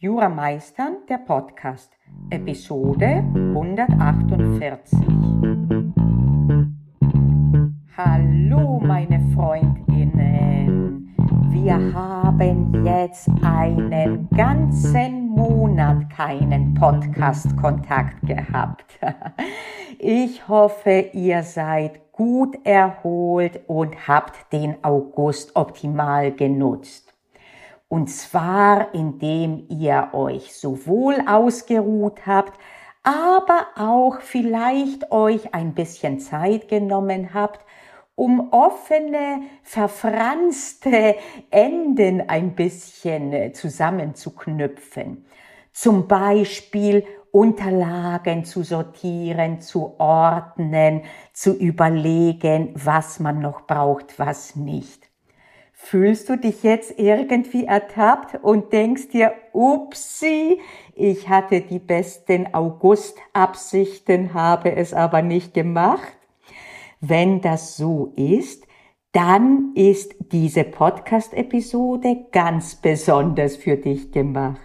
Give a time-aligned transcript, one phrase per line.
[0.00, 1.90] Jura Meistern, der Podcast,
[2.30, 4.96] Episode 148.
[7.96, 11.16] Hallo, meine Freundinnen.
[11.50, 19.00] Wir haben jetzt einen ganzen Monat keinen Podcast-Kontakt gehabt.
[20.00, 27.07] Ich hoffe, ihr seid gut erholt und habt den August optimal genutzt.
[27.88, 32.58] Und zwar, indem ihr euch sowohl ausgeruht habt,
[33.02, 37.64] aber auch vielleicht euch ein bisschen Zeit genommen habt,
[38.14, 41.14] um offene, verfranste
[41.50, 45.24] Enden ein bisschen äh, zusammenzuknüpfen.
[45.72, 51.02] Zum Beispiel Unterlagen zu sortieren, zu ordnen,
[51.32, 55.07] zu überlegen, was man noch braucht, was nicht.
[55.90, 60.60] Fühlst du dich jetzt irgendwie ertappt und denkst dir, upsi,
[60.94, 66.12] ich hatte die besten August-Absichten, habe es aber nicht gemacht?
[67.00, 68.66] Wenn das so ist,
[69.12, 74.60] dann ist diese Podcast-Episode ganz besonders für dich gemacht.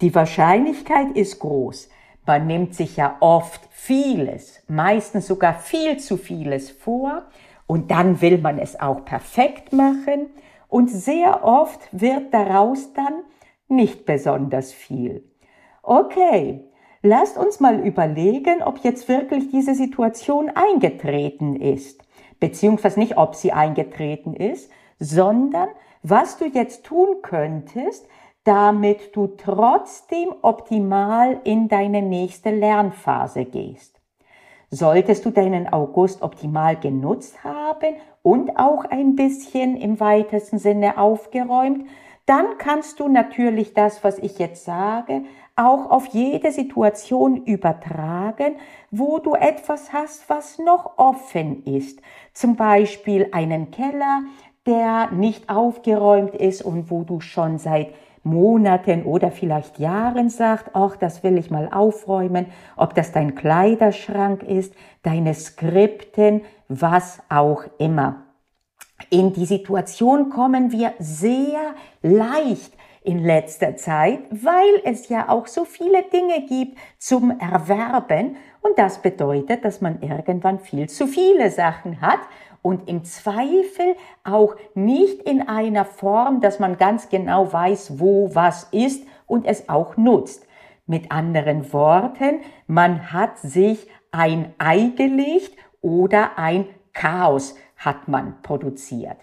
[0.00, 1.88] Die Wahrscheinlichkeit ist groß.
[2.26, 7.28] Man nimmt sich ja oft vieles, meistens sogar viel zu vieles vor
[7.66, 10.30] und dann will man es auch perfekt machen
[10.68, 13.22] und sehr oft wird daraus dann
[13.68, 15.24] nicht besonders viel.
[15.82, 16.64] Okay,
[17.02, 22.02] lasst uns mal überlegen, ob jetzt wirklich diese Situation eingetreten ist.
[22.40, 25.68] Beziehungsweise nicht, ob sie eingetreten ist, sondern
[26.02, 28.06] was du jetzt tun könntest,
[28.44, 34.01] damit du trotzdem optimal in deine nächste Lernphase gehst.
[34.74, 41.86] Solltest du deinen August optimal genutzt haben und auch ein bisschen im weitesten Sinne aufgeräumt,
[42.24, 45.24] dann kannst du natürlich das, was ich jetzt sage,
[45.56, 48.56] auch auf jede Situation übertragen,
[48.90, 52.00] wo du etwas hast, was noch offen ist.
[52.32, 54.22] Zum Beispiel einen Keller,
[54.64, 57.88] der nicht aufgeräumt ist und wo du schon seit
[58.24, 62.46] Monaten oder vielleicht Jahren sagt, ach, das will ich mal aufräumen,
[62.76, 68.26] ob das dein Kleiderschrank ist, deine Skripten, was auch immer.
[69.10, 72.72] In die Situation kommen wir sehr leicht
[73.04, 79.02] in letzter Zeit, weil es ja auch so viele Dinge gibt zum Erwerben und das
[79.02, 82.20] bedeutet, dass man irgendwann viel zu viele Sachen hat
[82.62, 88.68] und im Zweifel auch nicht in einer Form, dass man ganz genau weiß, wo was
[88.70, 90.46] ist und es auch nutzt.
[90.86, 99.16] Mit anderen Worten, man hat sich ein Ei gelegt oder ein Chaos hat man produziert.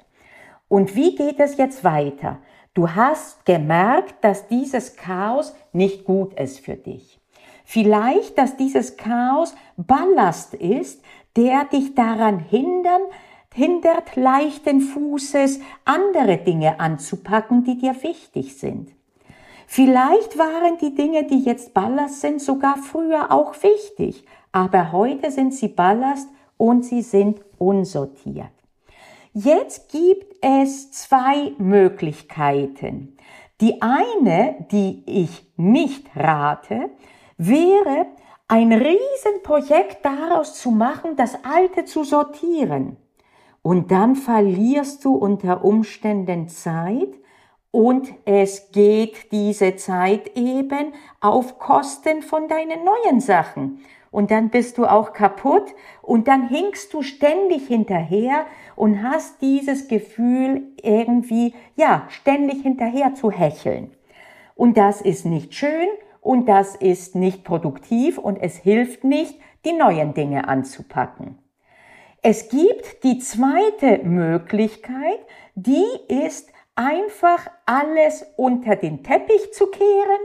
[0.68, 2.40] Und wie geht es jetzt weiter?
[2.74, 7.20] Du hast gemerkt, dass dieses Chaos nicht gut ist für dich.
[7.66, 11.04] Vielleicht, dass dieses Chaos Ballast ist,
[11.36, 13.02] der dich daran hindern,
[13.54, 18.92] hindert leichten Fußes, andere Dinge anzupacken, die dir wichtig sind.
[19.68, 25.54] Vielleicht waren die Dinge, die jetzt Ballast sind, sogar früher auch wichtig, aber heute sind
[25.54, 26.28] sie Ballast
[26.58, 28.50] und sie sind unsortiert.
[29.34, 33.16] Jetzt gibt es zwei Möglichkeiten.
[33.62, 36.90] Die eine, die ich nicht rate,
[37.38, 38.08] wäre,
[38.48, 42.98] ein Riesenprojekt daraus zu machen, das Alte zu sortieren.
[43.62, 47.14] Und dann verlierst du unter Umständen Zeit
[47.72, 53.80] und es geht diese Zeit eben auf Kosten von deinen neuen Sachen.
[54.12, 59.88] Und dann bist du auch kaputt und dann hinkst du ständig hinterher und hast dieses
[59.88, 63.92] Gefühl irgendwie, ja, ständig hinterher zu hecheln.
[64.56, 65.88] Und das ist nicht schön
[66.22, 71.38] und das ist nicht produktiv und es hilft nicht, die neuen Dinge anzupacken.
[72.22, 75.20] Es gibt die zweite Möglichkeit,
[75.56, 80.20] die ist einfach alles unter den Teppich zu kehren.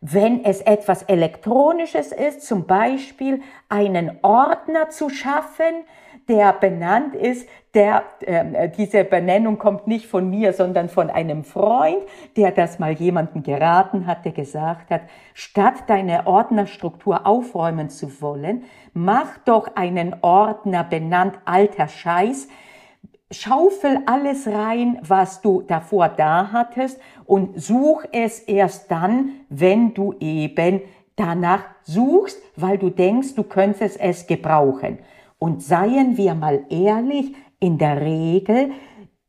[0.00, 5.84] Wenn es etwas Elektronisches ist, zum Beispiel einen Ordner zu schaffen,
[6.28, 12.02] der benannt ist, der, äh, diese Benennung kommt nicht von mir, sondern von einem Freund,
[12.36, 15.02] der das mal jemanden geraten hat, der gesagt hat,
[15.34, 22.48] statt deine Ordnerstruktur aufräumen zu wollen, mach doch einen Ordner benannt alter Scheiß,
[23.30, 30.14] schaufel alles rein, was du davor da hattest und such es erst dann, wenn du
[30.20, 30.82] eben
[31.16, 34.98] danach suchst, weil du denkst, du könntest es gebrauchen.
[35.44, 38.70] Und seien wir mal ehrlich, in der Regel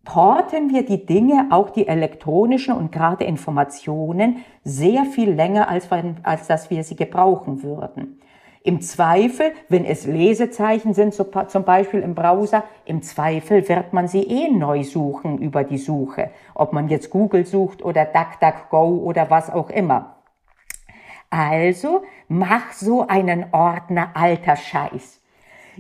[0.06, 5.90] porten wir die Dinge, auch die elektronischen und gerade Informationen, sehr viel länger, als,
[6.24, 8.22] als dass wir sie gebrauchen würden.
[8.64, 14.08] Im Zweifel, wenn es Lesezeichen sind, so zum Beispiel im Browser, im Zweifel wird man
[14.08, 16.30] sie eh neu suchen über die Suche.
[16.54, 20.16] Ob man jetzt Google sucht oder DuckDuckGo oder was auch immer.
[21.30, 25.20] Also mach so einen Ordner alter Scheiß.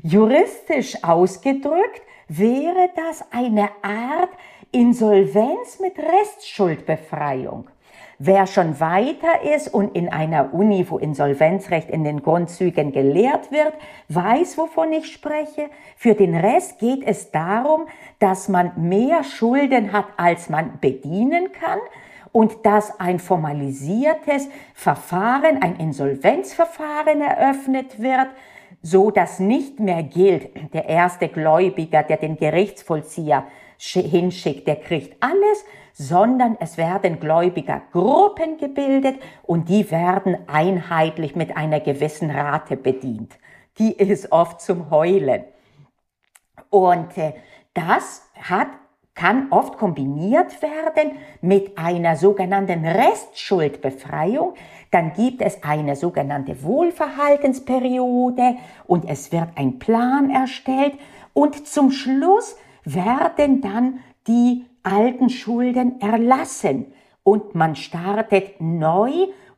[0.02, 4.30] Juristisch ausgedrückt wäre das eine Art
[4.72, 7.70] Insolvenz mit Restschuldbefreiung.
[8.18, 13.74] Wer schon weiter ist und in einer Uni, wo Insolvenzrecht in den Grundzügen gelehrt wird,
[14.08, 15.70] weiß, wovon ich spreche.
[15.98, 17.88] Für den Rest geht es darum,
[18.20, 21.80] dass man mehr Schulden hat, als man bedienen kann
[22.32, 28.28] und dass ein formalisiertes Verfahren, ein Insolvenzverfahren eröffnet wird,
[28.86, 33.46] so dass nicht mehr gilt, der erste Gläubiger, der den Gerichtsvollzieher
[33.80, 41.80] hinschickt, der kriegt alles, sondern es werden Gläubigergruppen gebildet und die werden einheitlich mit einer
[41.80, 43.34] gewissen Rate bedient.
[43.80, 45.46] Die ist oft zum Heulen.
[46.70, 47.34] Und äh,
[47.74, 48.68] das hat
[49.16, 54.56] kann oft kombiniert werden mit einer sogenannten Restschuldbefreiung.
[54.96, 58.56] Dann gibt es eine sogenannte Wohlverhaltensperiode
[58.88, 60.94] und es wird ein Plan erstellt
[61.34, 62.56] und zum Schluss
[62.86, 66.94] werden dann die alten Schulden erlassen
[67.24, 69.12] und man startet neu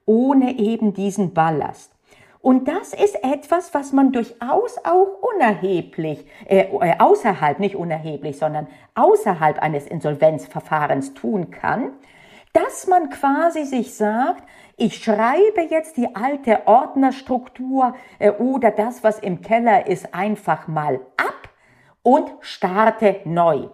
[0.08, 1.92] ohne eben diesen Ballast.
[2.40, 8.66] Und das ist etwas, was man durchaus auch unerheblich, äh, äh, außerhalb, nicht unerheblich, sondern
[8.96, 11.92] außerhalb eines Insolvenzverfahrens tun kann,
[12.58, 14.44] dass man quasi sich sagt,
[14.78, 21.00] ich schreibe jetzt die alte Ordnerstruktur äh, oder das, was im Keller ist, einfach mal
[21.18, 21.50] ab
[22.02, 23.70] und starte neu.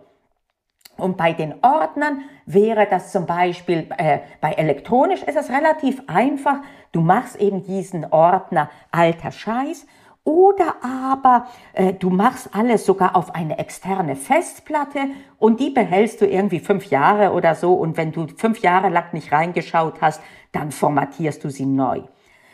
[0.98, 6.58] Und bei den Ordnern wäre das zum Beispiel, äh, bei elektronisch ist es relativ einfach.
[6.92, 9.88] Du machst eben diesen Ordner alter Scheiß
[10.26, 15.00] oder aber äh, du machst alles sogar auf eine externe Festplatte
[15.38, 19.14] und die behältst du irgendwie fünf Jahre oder so und wenn du fünf Jahre lang
[19.14, 20.22] nicht reingeschaut hast,
[20.52, 22.02] dann formatierst du sie neu.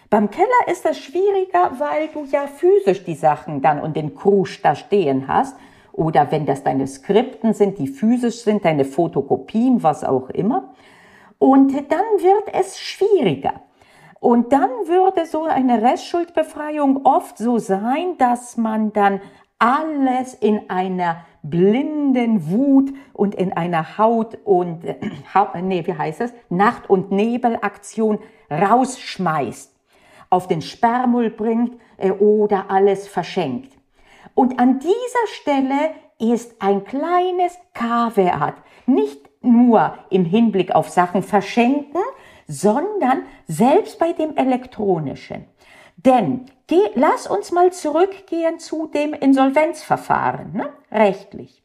[0.10, 4.62] Beim Keller ist das schwieriger, weil du ja physisch die Sachen dann und den Krusch
[4.63, 5.56] da stehen hast
[5.94, 10.74] oder wenn das deine Skripten sind, die physisch sind, deine Fotokopien, was auch immer.
[11.38, 13.62] Und dann wird es schwieriger.
[14.19, 19.21] Und dann würde so eine Restschuldbefreiung oft so sein, dass man dann
[19.60, 26.33] alles in einer blinden Wut und in einer Haut und äh, nee, wie heißt es?
[26.50, 28.19] Nacht- und Nebelaktion
[28.51, 29.74] rausschmeißt,
[30.30, 33.77] auf den Sperrmüll bringt äh, oder alles verschenkt.
[34.36, 38.56] Und an dieser Stelle ist ein kleines K-Wert.
[38.86, 42.01] Nicht nur im Hinblick auf Sachen verschenken,
[42.50, 45.46] sondern selbst bei dem elektronischen.
[45.96, 50.69] Denn geh, lass uns mal zurückgehen zu dem Insolvenzverfahren, ne?
[50.92, 51.63] rechtlich.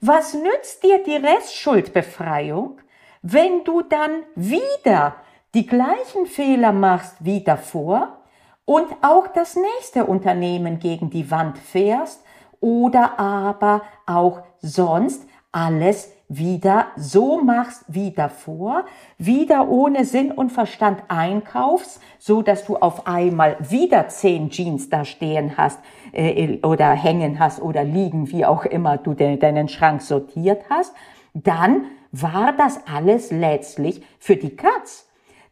[0.00, 2.78] Was nützt dir die Restschuldbefreiung,
[3.22, 5.16] wenn du dann wieder
[5.54, 8.18] die gleichen Fehler machst wie davor
[8.64, 12.24] und auch das nächste Unternehmen gegen die Wand fährst
[12.60, 18.84] oder aber auch sonst alles wieder so machst wie davor,
[19.18, 25.04] wieder ohne Sinn und Verstand einkaufst, so dass du auf einmal wieder zehn Jeans da
[25.04, 25.78] stehen hast
[26.12, 30.94] äh, oder hängen hast oder liegen, wie auch immer du de deinen Schrank sortiert hast,
[31.34, 35.08] dann war das alles letztlich für die Katz.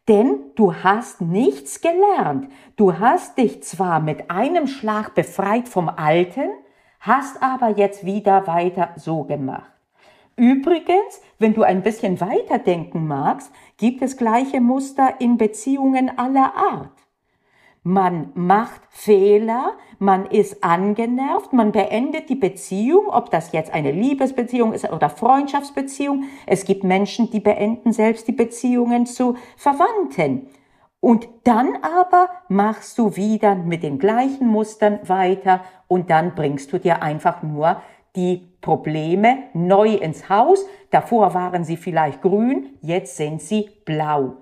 [0.09, 2.51] Denn du hast nichts gelernt.
[2.77, 6.51] Du hast dich zwar mit einem Schlag befreit vom Alten,
[7.01, 9.71] hast aber jetzt wieder weiter so gemacht.
[10.41, 16.97] Übrigens, wenn du ein bisschen weiterdenken magst, gibt es gleiche Muster in Beziehungen aller Art.
[17.83, 24.73] Man macht Fehler, man ist angenervt, man beendet die Beziehung, ob das jetzt eine Liebesbeziehung
[24.73, 26.25] ist oder Freundschaftsbeziehung.
[26.47, 30.49] Es gibt Menschen, die beenden selbst die Beziehungen zu Verwandten.
[31.01, 36.79] Und dann aber machst du wieder mit den gleichen Mustern weiter und dann bringst du
[36.79, 37.83] dir einfach nur
[38.17, 40.65] die Probleme neu ins Haus.
[40.91, 44.39] Davor waren sie vielleicht grün, jetzt sind sie blau.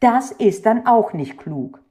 [0.00, 1.82] Das ist dann auch nicht klug.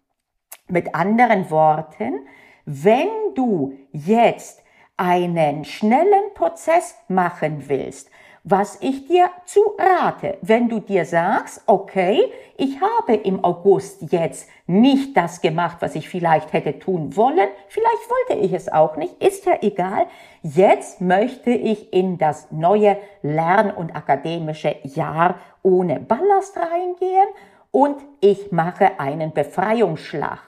[0.68, 2.26] Mit anderen Worten,
[2.66, 4.64] wenn du jetzt
[4.98, 8.10] einen schnellen Prozess machen willst,
[8.50, 14.48] was ich dir zu rate, wenn du dir sagst, okay, ich habe im August jetzt
[14.68, 19.22] nicht das gemacht, was ich vielleicht hätte tun wollen, vielleicht wollte ich es auch nicht,
[19.22, 20.06] ist ja egal,
[20.44, 27.28] jetzt möchte ich in das neue Lern- und akademische Jahr ohne Ballast reingehen
[27.72, 30.47] und ich mache einen Befreiungsschlag.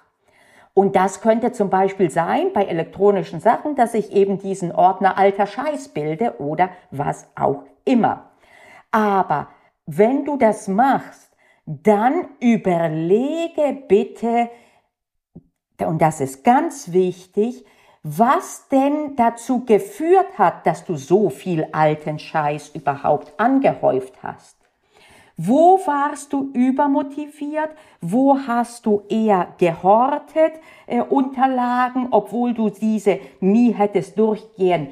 [0.73, 5.45] Und das könnte zum Beispiel sein bei elektronischen Sachen, dass ich eben diesen Ordner alter
[5.45, 8.29] Scheiß bilde oder was auch immer.
[8.91, 9.49] Aber
[9.85, 11.35] wenn du das machst,
[11.65, 14.49] dann überlege bitte,
[15.79, 17.65] und das ist ganz wichtig,
[18.03, 24.58] was denn dazu geführt hat, dass du so viel alten Scheiß überhaupt angehäuft hast.
[25.41, 27.69] Wo warst du übermotiviert?
[28.01, 30.51] Wo hast du eher gehortet
[30.86, 34.89] äh, Unterlagen, obwohl du diese nie hättest durchgehen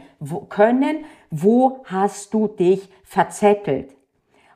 [0.48, 1.04] können?
[1.30, 3.94] Wo hast du dich verzettelt?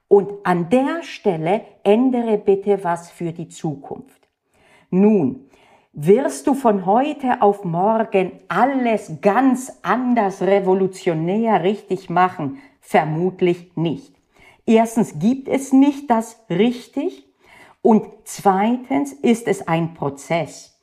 [0.08, 4.30] Und an der Stelle ändere bitte was für die Zukunft.
[4.92, 5.50] Nun,
[5.92, 12.60] wirst du von heute auf morgen alles ganz anders revolutionär richtig machen?
[12.80, 14.21] Vermutlich nicht.
[14.72, 17.28] Erstens gibt es nicht das richtig
[17.82, 20.80] und zweitens ist es ein Prozess.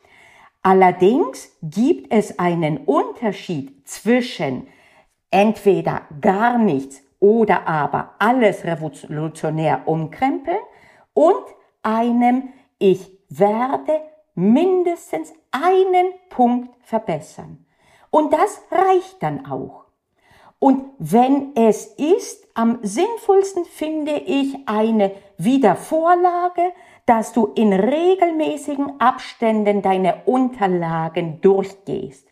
[0.63, 4.69] Allerdings gibt es einen Unterschied zwischen
[5.31, 10.61] entweder gar nichts oder aber alles revolutionär umkrempeln
[11.15, 11.45] und
[11.83, 14.03] einem ich werde
[14.35, 17.65] mindestens einen Punkt verbessern.
[18.11, 19.88] Und das reicht dann auch.
[20.59, 26.73] Und wenn es ist, am sinnvollsten finde ich eine Wiedervorlage,
[27.07, 32.27] dass du in regelmäßigen Abständen deine Unterlagen durchgehst.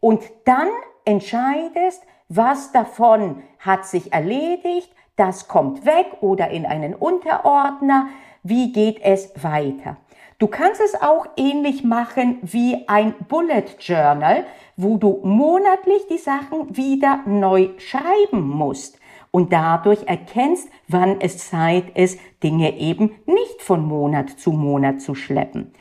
[0.00, 0.68] Und dann
[1.04, 8.08] entscheidest, was davon hat sich erledigt, das kommt weg oder in einen Unterordner,
[8.42, 9.96] wie geht es weiter.
[10.40, 16.76] Du kannst es auch ähnlich machen wie ein Bullet Journal, wo du monatlich die Sachen
[16.76, 19.00] wieder neu schreiben musst
[19.32, 25.16] und dadurch erkennst, wann es Zeit ist, Dinge eben nicht von Monat zu Monat zu
[25.16, 25.72] schleppen.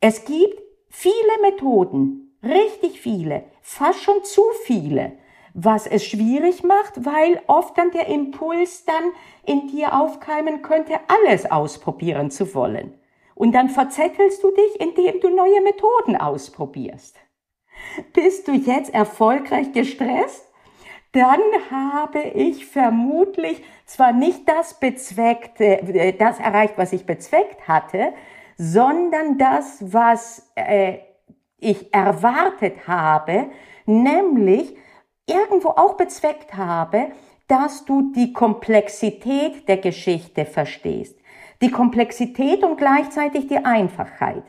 [0.00, 5.12] Es gibt viele Methoden, richtig viele, fast schon zu viele,
[5.52, 9.12] was es schwierig macht, weil oft dann der Impuls dann
[9.44, 12.94] in dir aufkeimen könnte, alles ausprobieren zu wollen.
[13.42, 17.16] Und dann verzettelst du dich, indem du neue Methoden ausprobierst.
[18.12, 20.46] Bist du jetzt erfolgreich gestresst?
[21.10, 28.12] Dann habe ich vermutlich zwar nicht das bezweckt, äh, das erreicht, was ich bezweckt hatte,
[28.58, 30.98] sondern das, was äh,
[31.58, 33.50] ich erwartet habe,
[33.86, 34.76] nämlich
[35.26, 37.10] irgendwo auch bezweckt habe,
[37.48, 41.18] dass du die Komplexität der Geschichte verstehst.
[41.62, 44.42] Die Komplexität und gleichzeitig die Einfachheit.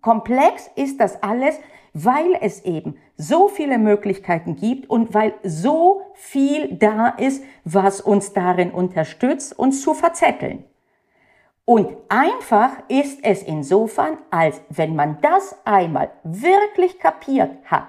[0.00, 1.58] Komplex ist das alles,
[1.92, 8.32] weil es eben so viele Möglichkeiten gibt und weil so viel da ist, was uns
[8.32, 10.64] darin unterstützt, uns zu verzetteln.
[11.66, 17.88] Und einfach ist es insofern, als wenn man das einmal wirklich kapiert hat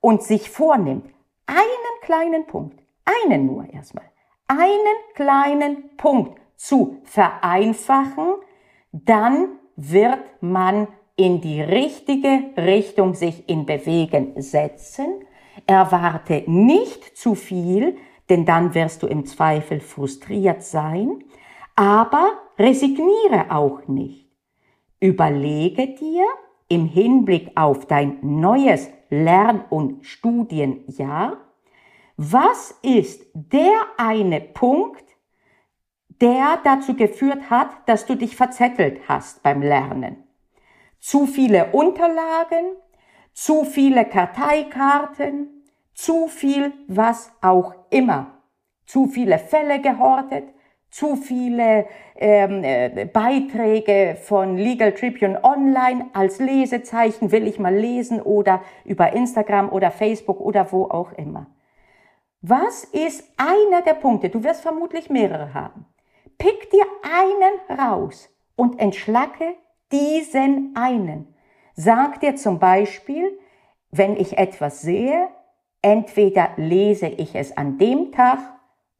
[0.00, 1.06] und sich vornimmt,
[1.46, 4.04] einen kleinen Punkt, einen nur erstmal,
[4.48, 8.34] einen kleinen Punkt zu vereinfachen,
[8.92, 15.24] dann wird man in die richtige Richtung sich in Bewegen setzen.
[15.66, 17.96] Erwarte nicht zu viel,
[18.28, 21.24] denn dann wirst du im Zweifel frustriert sein,
[21.76, 24.28] aber resigniere auch nicht.
[25.00, 26.26] Überlege dir
[26.68, 31.38] im Hinblick auf dein neues Lern- und Studienjahr,
[32.18, 35.09] was ist der eine Punkt,
[36.20, 40.24] der dazu geführt hat, dass du dich verzettelt hast beim Lernen.
[40.98, 42.76] Zu viele Unterlagen,
[43.32, 48.38] zu viele Karteikarten, zu viel was auch immer.
[48.86, 50.44] Zu viele Fälle gehortet,
[50.90, 51.86] zu viele
[52.16, 59.12] ähm, äh, Beiträge von Legal Tribune Online als Lesezeichen will ich mal lesen oder über
[59.12, 61.46] Instagram oder Facebook oder wo auch immer.
[62.42, 64.30] Was ist einer der Punkte?
[64.30, 65.86] Du wirst vermutlich mehrere haben.
[66.40, 69.54] Pick dir einen raus und entschlacke
[69.92, 71.34] diesen einen.
[71.74, 73.38] Sag dir zum Beispiel,
[73.90, 75.28] wenn ich etwas sehe,
[75.82, 78.38] entweder lese ich es an dem Tag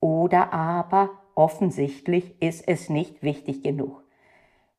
[0.00, 4.04] oder aber offensichtlich ist es nicht wichtig genug.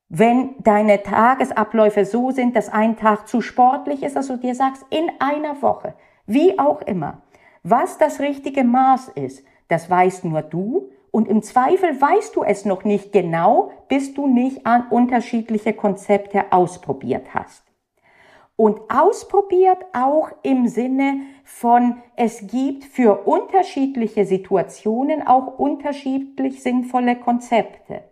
[0.08, 4.84] Wenn deine Tagesabläufe so sind, dass ein Tag zu sportlich ist, dass du dir sagst,
[4.90, 5.94] in einer Woche,
[6.26, 7.22] wie auch immer,
[7.64, 12.64] was das richtige Maß ist, Das weißt nur du und im Zweifel weißt du es
[12.64, 17.62] noch nicht genau, bis du nicht an unterschiedliche Konzepte ausprobiert hast.
[18.56, 28.04] Und ausprobiert auch im Sinne von, es gibt für unterschiedliche Situationen auch unterschiedlich sinnvolle Konzepte.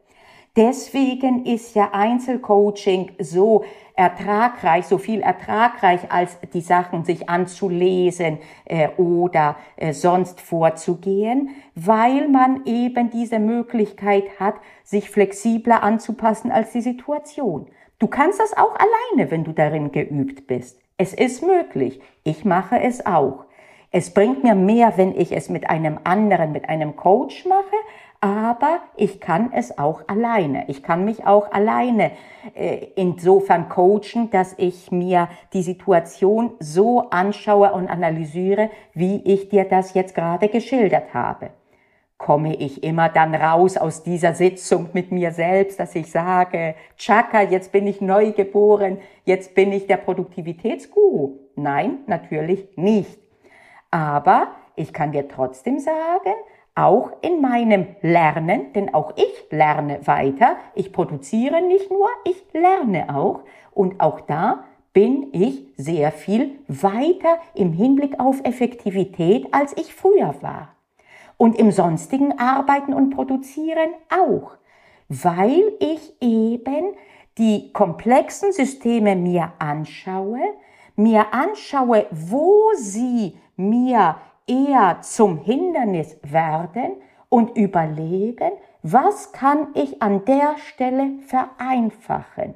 [0.57, 3.64] Deswegen ist ja Einzelcoaching so
[3.95, 12.28] ertragreich, so viel ertragreich, als die Sachen sich anzulesen äh, oder äh, sonst vorzugehen, weil
[12.28, 17.66] man eben diese Möglichkeit hat, sich flexibler anzupassen als die Situation.
[18.00, 20.80] Du kannst das auch alleine, wenn du darin geübt bist.
[20.97, 22.00] Es ist möglich.
[22.25, 23.45] Ich mache es auch.
[23.92, 27.76] Es bringt mir mehr, wenn ich es mit einem anderen, mit einem Coach mache,
[28.21, 30.65] aber ich kann es auch alleine.
[30.69, 32.11] Ich kann mich auch alleine
[32.55, 39.65] äh, insofern coachen, dass ich mir die Situation so anschaue und analysiere, wie ich dir
[39.65, 41.50] das jetzt gerade geschildert habe.
[42.19, 47.41] Komme ich immer dann raus aus dieser Sitzung mit mir selbst, dass ich sage, Chaka,
[47.41, 51.39] jetzt bin ich neu geboren, jetzt bin ich der Produktivitätsguru?
[51.57, 53.19] Nein, natürlich nicht.
[53.91, 56.35] Aber ich kann dir trotzdem sagen,
[56.80, 60.56] auch in meinem Lernen, denn auch ich lerne weiter.
[60.75, 63.40] Ich produziere nicht nur, ich lerne auch.
[63.72, 70.34] Und auch da bin ich sehr viel weiter im Hinblick auf Effektivität, als ich früher
[70.40, 70.75] war.
[71.37, 74.52] Und im sonstigen Arbeiten und Produzieren auch,
[75.08, 76.94] weil ich eben
[77.38, 80.40] die komplexen Systeme mir anschaue,
[80.96, 84.16] mir anschaue, wo sie mir
[84.50, 86.97] eher zum Hindernis werden
[87.28, 88.50] und überlegen,
[88.83, 92.54] was kann ich an der Stelle vereinfachen?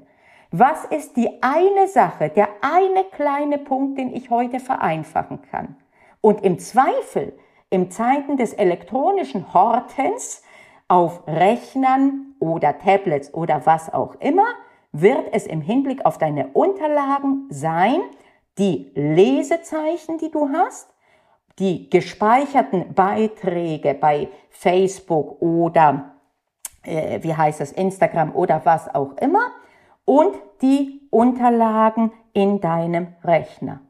[0.50, 5.76] Was ist die eine Sache, der eine kleine Punkt, den ich heute vereinfachen kann?
[6.20, 7.32] Und im Zweifel,
[7.70, 10.42] im Zeiten des elektronischen Hortens
[10.88, 14.46] auf Rechnern oder Tablets oder was auch immer,
[14.92, 18.00] wird es im Hinblick auf deine Unterlagen sein,
[18.58, 20.93] die Lesezeichen, die du hast,
[21.58, 26.14] die gespeicherten Beiträge bei Facebook oder
[26.82, 29.52] äh, wie heißt das, Instagram oder was auch immer
[30.04, 33.80] und die Unterlagen in deinem Rechner.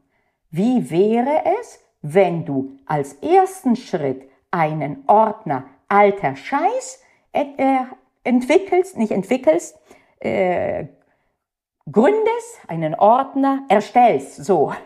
[0.51, 7.43] Wie wäre es, wenn du als ersten Schritt einen Ordner alter Scheiß äh,
[8.23, 9.77] entwickelst, nicht entwickelst,
[10.19, 10.85] äh,
[11.91, 14.43] gründest, einen Ordner erstellst.
[14.43, 14.73] So.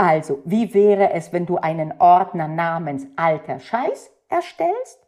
[0.00, 5.00] Also, wie wäre es, wenn du einen Ordner namens alter Scheiß erstellst?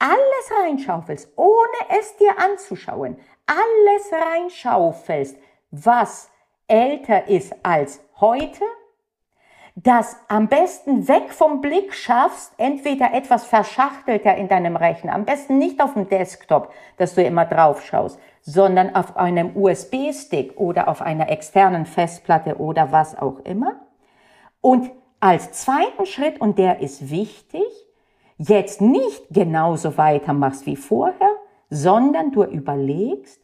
[0.00, 3.18] Alles reinschaufelst, ohne es dir anzuschauen.
[3.46, 5.38] Alles reinschaufelst,
[5.70, 6.28] was
[6.66, 8.64] älter ist als heute
[9.78, 15.58] das am besten weg vom Blick schaffst, entweder etwas verschachtelter in deinem Rechner, am besten
[15.58, 21.02] nicht auf dem Desktop, dass du immer drauf schaust, sondern auf einem USB-Stick oder auf
[21.02, 23.74] einer externen Festplatte oder was auch immer.
[24.62, 27.66] Und als zweiten Schritt, und der ist wichtig,
[28.38, 31.30] jetzt nicht genauso weitermachst wie vorher,
[31.68, 33.40] sondern du überlegst,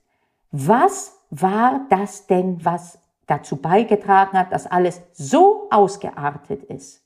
[0.51, 3.02] was war das denn, was
[3.33, 7.03] dazu beigetragen hat, dass alles so ausgeartet ist.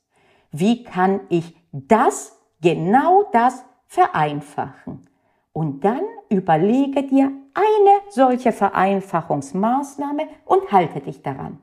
[0.50, 5.08] Wie kann ich das, genau das vereinfachen?
[5.52, 11.58] Und dann überlege dir eine solche Vereinfachungsmaßnahme und halte dich daran.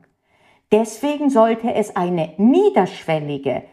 [0.72, 3.64] Deswegen sollte es eine niederschwellige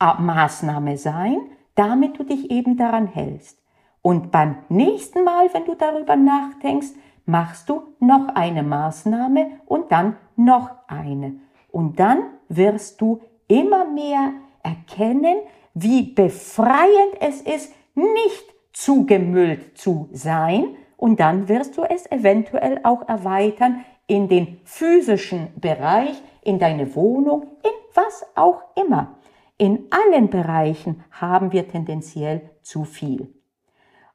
[0.00, 1.40] Maßnahme sein,
[1.76, 3.62] damit du dich eben daran hältst.
[4.02, 6.88] Und beim nächsten Mal, wenn du darüber nachdenkst,
[7.26, 11.40] machst du noch eine Maßnahme und dann noch eine.
[11.70, 15.36] Und dann wirst du immer mehr erkennen,
[15.74, 20.76] wie befreiend es ist, nicht zugemüllt zu sein.
[20.96, 27.42] Und dann wirst du es eventuell auch erweitern in den physischen Bereich, in deine Wohnung,
[27.62, 29.16] in was auch immer.
[29.56, 33.34] In allen Bereichen haben wir tendenziell zu viel.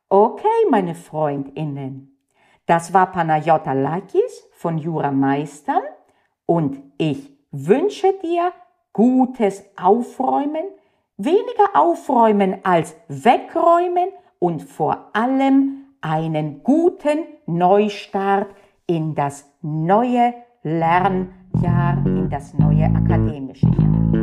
[0.09, 2.14] Okay, meine Freundinnen,
[2.65, 5.83] das war Panayota Lakis von Jura Meistern
[6.45, 8.51] und ich wünsche dir
[8.93, 10.65] gutes Aufräumen,
[11.17, 18.47] weniger Aufräumen als Wegräumen und vor allem einen guten Neustart
[18.87, 24.14] in das neue Lernjahr, in das neue akademische Jahr.